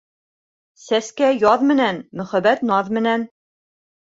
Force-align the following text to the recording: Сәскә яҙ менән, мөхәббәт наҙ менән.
Сәскә 0.85 1.29
яҙ 1.41 1.67
менән, 1.73 2.01
мөхәббәт 2.23 2.65
наҙ 2.73 2.91
менән. 3.01 3.29